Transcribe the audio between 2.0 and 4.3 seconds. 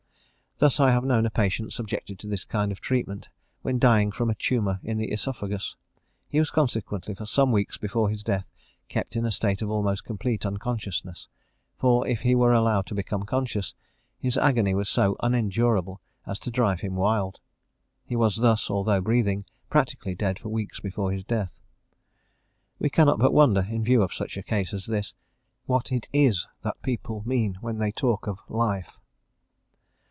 to this kind of treatment, when dying from